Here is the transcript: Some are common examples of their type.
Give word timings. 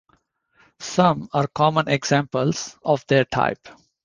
Some 0.79 1.29
are 1.31 1.45
common 1.45 1.87
examples 1.87 2.75
of 2.83 3.05
their 3.05 3.23
type. 3.23 3.67